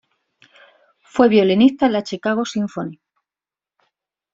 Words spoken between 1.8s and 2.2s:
en la